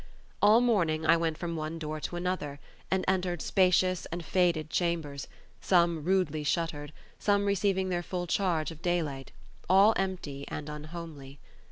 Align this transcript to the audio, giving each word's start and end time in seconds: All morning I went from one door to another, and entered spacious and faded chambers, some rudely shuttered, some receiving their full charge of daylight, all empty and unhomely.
All 0.41 0.61
morning 0.61 1.05
I 1.05 1.15
went 1.15 1.37
from 1.37 1.55
one 1.55 1.77
door 1.77 1.99
to 1.99 2.15
another, 2.15 2.59
and 2.89 3.05
entered 3.07 3.39
spacious 3.39 4.07
and 4.07 4.25
faded 4.25 4.71
chambers, 4.71 5.27
some 5.61 6.03
rudely 6.03 6.43
shuttered, 6.43 6.91
some 7.19 7.45
receiving 7.45 7.89
their 7.89 8.01
full 8.01 8.25
charge 8.25 8.71
of 8.71 8.81
daylight, 8.81 9.31
all 9.69 9.93
empty 9.97 10.45
and 10.47 10.69
unhomely. 10.69 11.37